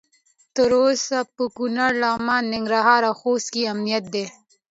[0.55, 4.25] تر اوسه په کنړ، لغمان، ننګرهار او خوست امنیت دی.